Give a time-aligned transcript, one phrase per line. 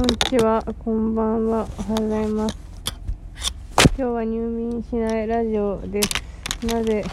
[0.00, 2.56] こんにちは、こんばんは、おはようございます。
[3.88, 6.66] 今日は入眠しないラジオです。
[6.66, 7.04] なぜ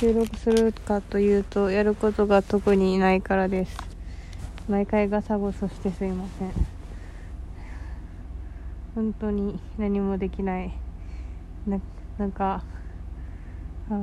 [0.00, 3.76] 収録するかというと、やることが特にないからです。
[4.66, 6.52] 毎回ガサゴソしてすいません。
[8.94, 10.72] 本当に何もできない。
[11.66, 11.78] な
[12.16, 12.64] なんか、は
[13.90, 13.98] あ、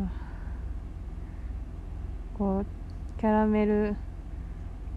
[2.38, 3.96] こう、キャラメル、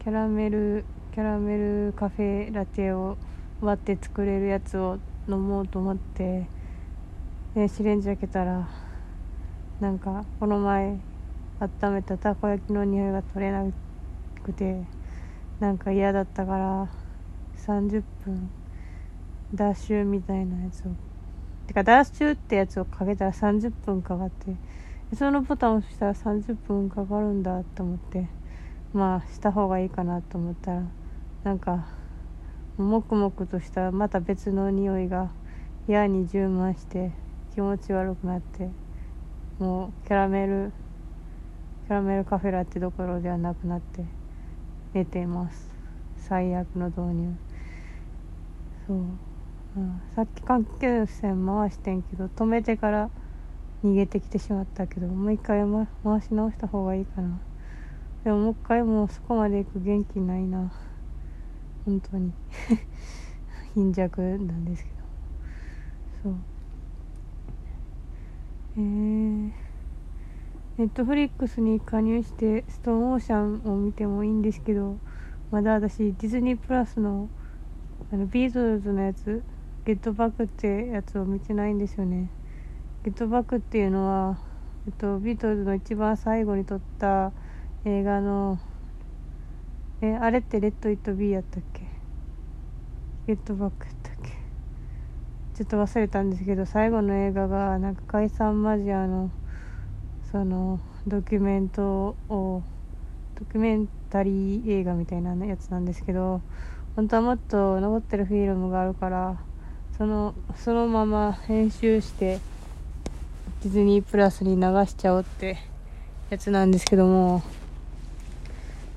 [0.00, 0.84] キャラメル、
[1.16, 3.16] キャラメルカフェラテを
[3.62, 6.46] 割って作れるやつを飲もうと思って
[7.54, 8.68] 電子レンジ開けたら
[9.80, 10.98] なんかこの前
[11.58, 13.64] 温めたたこ焼きの匂いが取れな
[14.44, 14.82] くて
[15.58, 16.90] なんか嫌だったから
[17.66, 18.50] 30分
[19.54, 20.90] ダッシュみたいなやつを
[21.66, 24.54] てかダッシュってやつをかけたら30分かかって
[25.16, 28.26] そのボタンを押したら30分かかるんだと思って
[28.92, 30.82] まあした方がいいかなと思ったら
[31.46, 31.86] なんか
[32.76, 35.30] もくもくとしたまた別の匂いが
[35.86, 37.12] 部屋に充満して
[37.54, 38.68] 気持ち悪くなって
[39.60, 40.72] もうキャラメル
[41.86, 44.04] キャラメルカフェラってどころではなくなって
[44.92, 45.70] 寝ています。
[46.16, 47.36] 最悪の導入。
[48.88, 49.00] そう、う
[49.80, 53.08] ん、さっき関係線回してんけど止めてから
[53.84, 57.38] 逃げてきてしまったけどもう一回、ま、回し直した方がいいかな。
[58.24, 60.72] でももう一回もうそこまで行く元気ないな。
[61.86, 62.32] 本当に。
[63.74, 64.96] 貧弱なんですけど。
[66.22, 66.34] そう。
[68.76, 69.52] えー、
[70.76, 74.98] ネットフリックスに加入してストーンオーシャンを見てもいいんですけど
[75.50, 77.30] まだ私ディズニープラスの
[78.12, 79.42] あのビートルズのやつ
[79.86, 82.28] ゲットバックってやつを見てないんですよね。
[83.04, 84.38] ゲットバックっていうのは、
[84.86, 87.32] えっと、ビートルズの一番最後に撮った
[87.84, 88.58] 映画の
[90.02, 91.82] えあれってレッド・イット・ビーやったっけ？
[93.26, 94.30] ゲットバックやったっけ？
[95.54, 99.30] ちょっと忘れたんですけど最後の映画がなんか解散マジアの
[100.30, 102.62] そのドキュメントを
[103.38, 106.42] ドキュメンタリー映画みたいなやつなんですけど
[106.94, 109.38] 本当はもっと残ってるフィルムがあるから
[109.96, 112.38] そのそのまま編集して
[113.62, 115.56] ディズニープラスに流しちゃおうって
[116.28, 117.42] やつなんですけども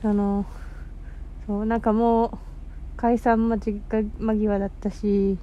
[0.03, 0.45] あの
[1.49, 2.37] そうなんかもう
[2.95, 5.39] 解散間際だったし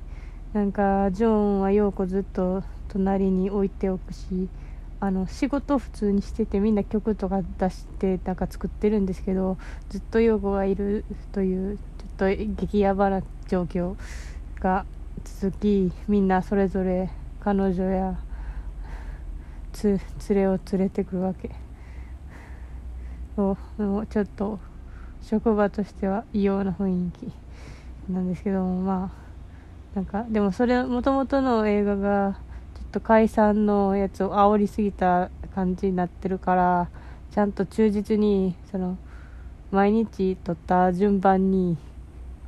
[0.53, 4.49] なんかジョンは陽子ずっと隣に置いておくし
[5.01, 9.59] あの仕事普通にしててみんな曲とか出してなんか作ってるんですけど
[9.89, 12.27] ずっと陽子がいるというちょっと
[12.63, 13.97] 激ヤバな状況
[14.61, 14.87] が
[15.25, 18.17] 続きみんなそれぞれ彼女や
[19.73, 21.51] つ連れを連れてくるわけ。
[23.35, 24.61] そうもうちょっと
[25.29, 27.33] 職場としては異様な雰囲気
[28.13, 32.39] なんですけどもまあなんかでもそれもともとの映画が
[32.75, 36.89] ちょっと解散のやつを煽りすぎた感じになってるから
[37.33, 38.97] ちゃんと忠実にその
[39.73, 41.77] 毎日撮った順番に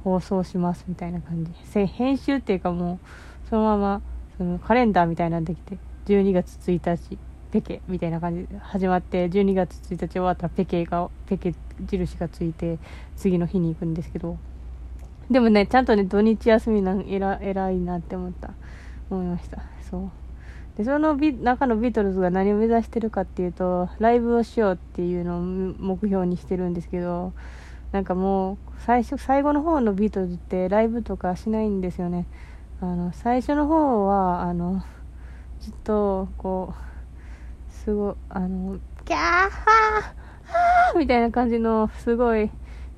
[0.05, 1.87] 放送しますみたいな感じ。
[1.87, 4.03] 編集っていうかもうそのまま
[4.37, 7.19] そのカレンダーみたいなのできて12月1日
[7.51, 11.55] ペケみたいな感じで始まって12月1日終わったらペケがペケ
[11.87, 12.79] 印がついて
[13.17, 14.37] 次の日に行くんですけど。
[15.31, 18.51] でもねちゃんとね土日休みなん偉偉いなって思った。
[19.11, 19.63] 思いました。
[19.91, 20.11] そう。
[20.77, 27.33] でそのビ中のビートルズが何を目指してるかっていうとライブをしようっていうのを目標にしてるんですけど
[27.91, 32.27] なんかもう最初最後の方のビートルズってライブとかしないんですよね。
[32.81, 34.85] あの最初の方はあの
[35.61, 36.98] ずっとこう
[37.89, 39.19] すごいあのキャー
[39.49, 42.51] ハーみたいな感じのすごい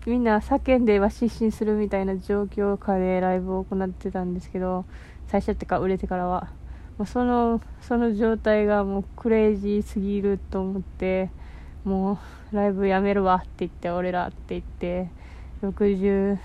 [0.05, 4.85] みんな叫んでは失神するみたいな状況下でライブを行ってたんですけど
[5.29, 6.49] 最初ってか売れてからは。
[6.99, 11.31] もうそのその状態がもうクレイジーすぎると思って
[11.85, 12.19] も
[12.53, 15.09] うライブやめるわって言って俺らって言って
[15.63, 16.37] 66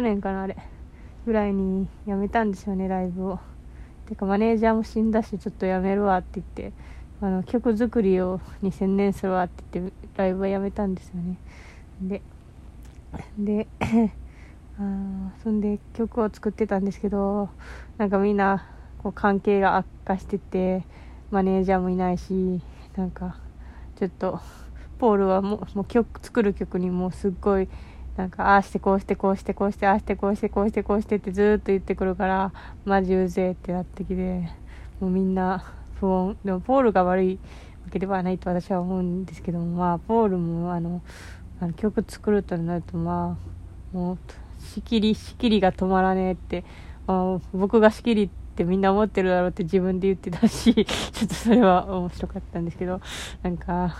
[0.00, 0.56] 年かなあれ
[1.24, 3.38] ぐらいにやめたんですよねライブを。
[4.08, 6.76] てかマネージャーも死んだしちょっとやめるわって言って
[7.22, 11.36] あの曲作りをに専念するわって言ってライブはやめたんですよね。
[12.00, 12.22] で
[13.38, 13.66] で
[14.78, 17.50] あそんで曲を作ってたんですけど
[17.98, 18.64] なんかみんな
[19.02, 20.84] こう関係が悪化してて
[21.30, 22.62] マネージャーもいないし
[22.96, 23.36] なんか
[23.96, 24.40] ちょっと
[24.98, 27.68] ポールはもうもう曲作る曲にもうすっごい
[28.16, 32.52] なんかああしてこうしてこうしてこうしてああしてこうしてこうしてこうしてってずっと言ってくるから
[32.84, 34.48] マジうぜってなってきて
[35.00, 35.64] もうみんな
[36.00, 37.38] 不穏でもポールが悪い
[37.84, 41.02] わけではないと私は思うんですけどもまあポールもあの
[41.60, 43.38] あの曲作るとなるとま
[43.92, 44.18] あもう
[44.60, 46.64] 仕切り、仕切りが止まらねえって、
[47.06, 53.00] あ僕が仕切りってみんな思ってるだろうって自分で言ってたし、 ちょっとそれは面白かったんですけど、
[53.42, 53.96] なんか、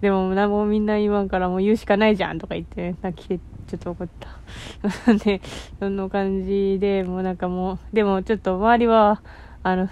[0.00, 3.38] でも何もみんな言わんからもう言うしかないじゃんとか言って、なんか来て、
[3.68, 5.14] ちょっと怒った。
[5.24, 5.40] で、
[5.78, 9.22] その感じで、もうなんかもう、でもちょっと周りは、
[9.62, 9.88] あの、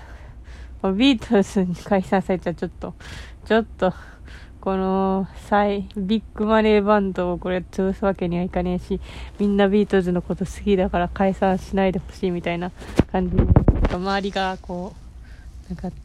[0.88, 2.94] ビートルズに解散されちゃちょっと、
[3.44, 3.93] ちょっと、
[4.61, 9.00] この、最、ビッグマネーバンドをこれ潰すわけにはいかねえし、
[9.38, 12.71] みんなビートルズのこと好きだから解散しないでほしいみたいな
[13.12, 13.43] 感じで、
[13.94, 14.94] 周りがこ
[15.71, 15.97] う、なんか、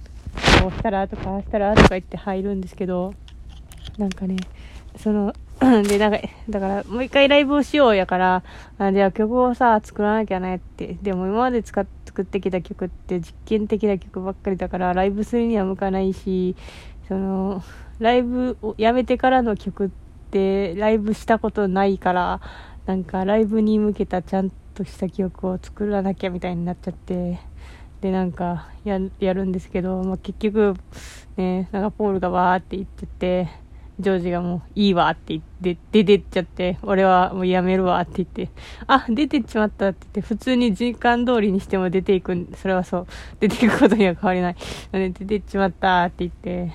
[0.62, 3.14] こうしたらとか、あしたらとか言って入るんですけど、
[3.98, 4.36] なんかね、
[4.98, 5.34] その、
[5.88, 6.20] で、なんか、
[6.50, 8.44] だから、もう一回ライブをしようやから、
[8.78, 10.98] あじゃあ曲をさ、作らなきゃねって。
[11.02, 16.56] でも今まで使って作ってきた曲って実験的な曲ばっかりだから、ライブするには向かないし、
[17.10, 17.62] その、
[18.00, 19.90] ライブをやめてからの曲っ
[20.32, 22.40] て、ライブしたことないから、
[22.86, 27.38] なんかライブに向けたちゃんとした曲を作らなきゃみたいになっちゃって、
[28.00, 30.76] で、なんかや、やるんですけど、まあ、結局、
[31.36, 33.50] ね、なんかポールがわーって言ってて、
[34.00, 38.50] ジョージがもういいわって言って、出てっちゃって、俺はもうやめるわって言って、
[38.88, 43.08] あ、出てっちまったって言って、普通に時間通りにしても出ていく、それはそう、
[43.40, 44.56] 出ていくことには変わりない。
[44.92, 46.74] なんで、出てっちまったって言って、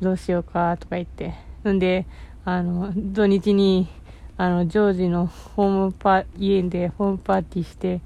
[0.00, 1.34] どうしようかとか言って。
[1.64, 2.06] なんで、
[2.44, 3.88] あの、土日に、
[4.36, 8.00] あの、ジョージのホームパ、家でホームパーティーして、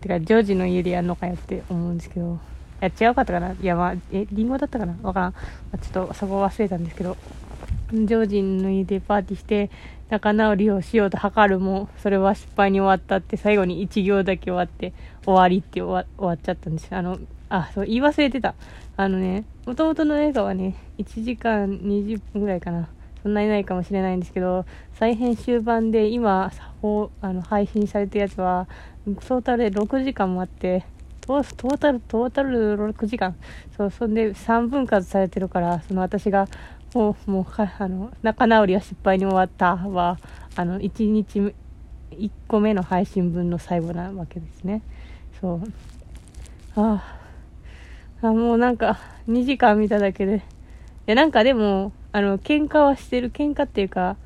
[0.00, 2.38] てか、ジョージの家でやるのかよって思うんですけど、
[2.82, 3.52] いや、違うかったかな？
[3.52, 4.94] いや、まあ、え、リンゴだったかな？
[5.02, 5.34] わからん
[5.72, 5.78] ま。
[5.78, 7.16] ちょっとそこ忘れたんですけど、
[8.06, 9.70] ジョージの家でパーティーして、
[10.10, 14.92] 仲直りをしようと図るも、それは失敗に終わったって、最後に1行だけ終わって、
[15.24, 16.88] 終わりって終わ終わっちゃったんです。
[16.94, 17.18] あの、
[17.48, 18.54] あ、そう、言い忘れてた。
[18.96, 22.88] あのね、もともとの映画はね、1時間20分ぐらいかな。
[23.22, 26.52] そんなにないかもしれないんですけど、再編集版で今、
[27.22, 28.68] あの配信されてるやつは、
[29.26, 30.84] トータルで6時間もあって、
[31.26, 33.34] トータル、トータル6時間。
[33.76, 36.46] そう、そんで3分割されてるから、その私が、
[36.94, 40.18] もう、もう、あの、仲直りは失敗に終わったは、
[40.56, 41.54] あの、1日、
[42.12, 44.80] 1個目の配信分の最後なわけですね。
[45.40, 45.62] そう。
[46.76, 47.02] あ
[48.22, 48.32] あ。
[48.32, 48.98] もうなんか、
[49.28, 50.36] 2時間見ただけで。
[50.36, 50.40] い
[51.06, 54.16] や、なんかでも、あの、喧嘩はしてる、喧嘩っていうか、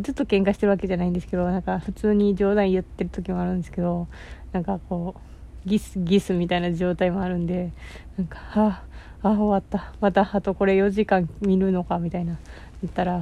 [0.00, 4.08] ずっと喧嘩してるわけじゃないんですけど、なんか普通に冗談言ってる時もあるんですけど、
[4.52, 7.70] なんかこう、ギスギスみたいな状態もあるんで
[8.18, 8.82] なんかはあ
[9.24, 9.92] あ終わった。
[10.00, 12.36] またあとこれ4時間見るのかみたいな。
[12.82, 13.18] 言ったら、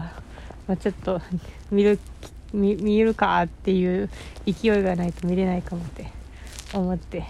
[0.67, 1.21] まあ、ちょっと
[1.71, 1.99] 見る
[2.53, 4.11] 見見るかっていう
[4.45, 6.07] 勢いがないと見れないかもって
[6.75, 7.25] 思って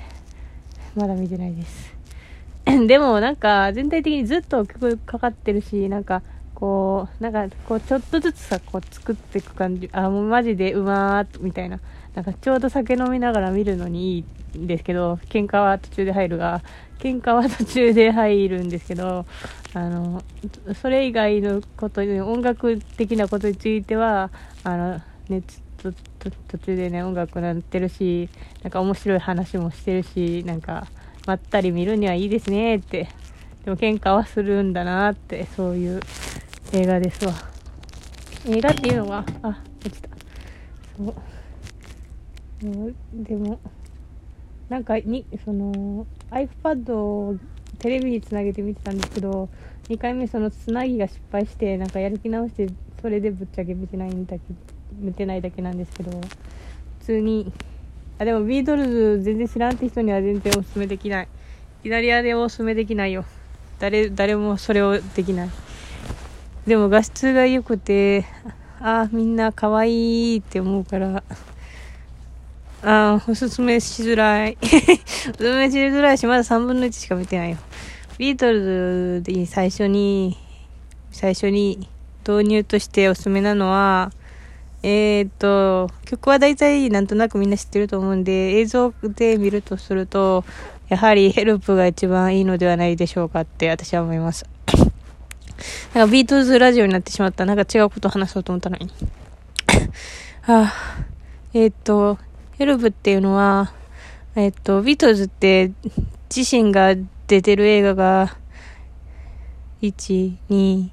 [0.96, 1.94] まだ見てないです。
[2.86, 6.22] でもなんか全体的にずっと曲かかってるしなんか
[6.54, 9.90] こうなんかこうちょっとずつさこう作っていく感じ。
[9.92, 11.78] あもうマジでうまーみたいな。
[12.14, 14.25] なんかちょうど酒飲みながら見るのにい
[14.55, 16.62] いんですけど、喧嘩は途中で入るが、
[16.99, 19.25] 喧嘩は途中で入るんですけど、
[19.75, 20.23] あの、
[20.81, 24.31] それ以外のこと、音楽的なことについては、
[24.62, 25.43] あの、ね、
[25.79, 25.93] と
[26.49, 28.29] 途中でね、音楽なってるし、
[28.62, 30.87] なんか面白い話もしてるし、なんか、
[31.26, 33.09] まったり見るにはいいですねって。
[33.64, 36.00] でも喧嘩はするんだなって、そういう
[36.73, 37.32] 映画ですわ。
[38.47, 40.09] 映画っていうのは、あ、落ちた。
[40.97, 41.14] そう。
[43.12, 43.59] でも、
[44.69, 47.37] なんかにその iPad を
[47.78, 49.49] テレビにつなげて見てたんですけど
[49.88, 52.69] 2回目そのつなぎが失敗してなんかやる気直して
[53.02, 54.42] それでぶっちゃけ見てないんだけ
[54.99, 56.12] 見てないだけなんですけど
[57.00, 57.52] 普通に
[58.19, 61.28] あでもビートルズ全然知らんって人には全然おすすめできない。
[61.85, 63.25] イタリアでおすすめできないよ。
[63.81, 65.50] 誰誰もそれをできない。
[66.66, 68.25] でも画質が良くて
[68.78, 71.25] ああみんな可愛いって思うから
[72.84, 74.58] あおすすめしづらい。
[74.62, 77.58] おすすめしづらいし、まだ3分の1しか見てないよ。
[78.18, 80.36] ビートルズで最初に、
[81.12, 81.88] 最初に
[82.26, 84.10] 導入としておすすめなのは、
[84.82, 90.44] えっ、と、曲は大体なんとなくみんな知ってると思うんで、映像で見るとすると、
[90.88, 94.44] やはりヘルプが一番いいのではないでしょうかって私は思います。
[95.94, 97.44] なんかビートルズラジオになってしまった。
[97.44, 98.90] なんか違うこと話そうと思ったのに。
[100.42, 100.74] は あ、
[101.54, 102.18] えっ、と、
[102.59, 103.73] ヘルブっていうのは、
[104.37, 105.73] えっと、ビートルズって
[106.35, 106.94] 自身が
[107.26, 108.37] 出てる映画が、
[109.80, 110.90] 1、2、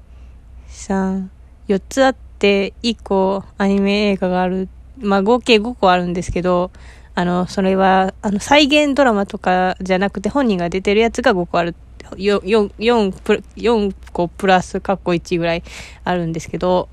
[0.68, 1.28] 3、
[1.68, 4.68] 4つあって、1個アニメ映画がある。
[4.98, 6.70] まあ、合計5個あるんですけど、
[7.14, 11.74] あの、それは、あの、再現ドラマとかじゃなくて本人が出てるやつが5個ある。
[12.12, 15.62] 4、4、4, 4個プラス、カッコ1ぐらい
[16.04, 16.88] あるんですけど、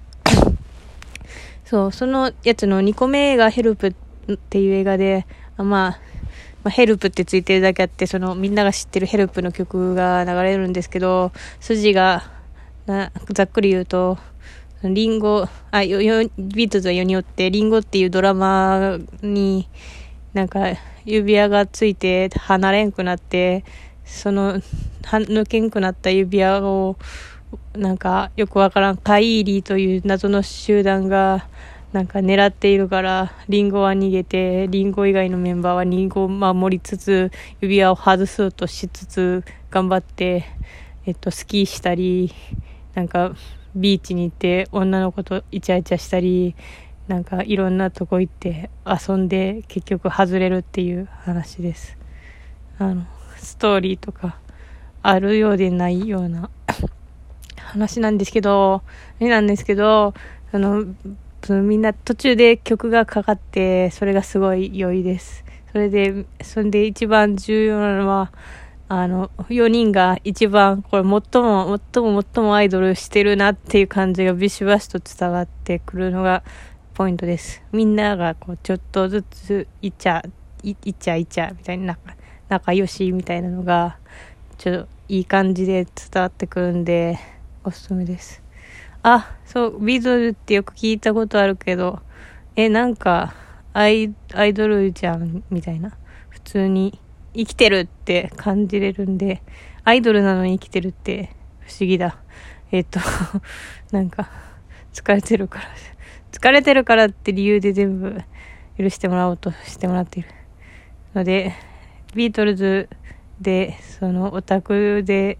[1.63, 5.25] そう、そのやつの2個目がヘルプってっていう映画で、
[5.57, 5.97] まあ、ま
[6.65, 12.23] あ、ヘルプってついてるだけあって、そのみんなが知ってるヘルプの曲が流れるんですけど、筋が、
[12.85, 14.17] なざっくり言うと、
[14.83, 19.67] リンゴ、あ、よ、よ、ビートズは世によって、リンゴっていうドラマに、
[20.33, 23.63] なんか、指輪がついて離れんくなって、
[24.05, 24.61] その、
[25.01, 26.97] 抜けんくなった指輪を、
[27.75, 31.47] なんか、よくわからん、カイーリーという謎の集団が、
[31.93, 40.45] なんか狙っているから、リンゴは逃げて、リンゴ以外のメンバーはリンゴを守りつつ、指輪を外そうとしつつ、頑張って、
[41.05, 42.33] えっと、スキーしたり、
[42.93, 43.35] なんか、
[43.77, 46.55] ビーチに行って女の子とイチャイチャしたり
[47.07, 51.97] なんかいろんなとこ行って遊んで結局外れるっていう話です。
[52.79, 53.05] あの
[53.37, 54.37] ストーリーとか
[55.03, 56.49] あるようでないような
[57.57, 58.81] 話なんですけど
[59.19, 60.13] なんですけど
[60.51, 60.85] あの
[61.43, 68.31] そのみんな途中で曲がかかってそれがすごい良いですそれでそれで一番重要なのは
[68.89, 76.41] あの、4人が一番、これ最も、最も最もアイドルしてるなっていう感じがビシバシと伝わってくるのが
[76.93, 77.61] ポイントです。
[77.73, 80.23] みんながこう、ちょっとずつ、いちゃ、
[80.63, 81.97] いいちゃいちゃ、みたいな、
[82.47, 83.97] 仲良しみたいなのが、
[84.57, 87.19] ちょっといい感じで伝わってくるんで、
[87.65, 88.46] おすすめです。
[89.09, 92.01] あ、そう、ビートルってよく聞いたことあるけど、
[92.57, 93.33] え、なんか、
[93.71, 95.97] アイ、アイドルじゃん、みたいな。
[96.27, 96.99] 普通に。
[97.33, 99.43] 生きてるって感じれるんで、
[99.85, 102.17] アイドルなのに生きてるって不思議だ。
[102.71, 102.99] えっ、と、
[103.93, 104.29] なんか、
[104.91, 105.65] 疲れてるから、
[106.33, 108.17] 疲れてるからって理由で全部
[108.77, 110.29] 許してもらおうとしてもらっている。
[111.13, 111.53] ので、
[112.13, 112.89] ビートルズ
[113.39, 115.37] で、そのオタクで、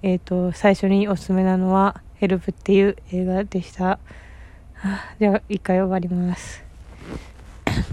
[0.00, 3.84] えっ、ー、と、最初におすすめなのは、ヘルプっていう映画でした。
[3.84, 3.98] は
[4.82, 6.64] あ、では、一回終わります。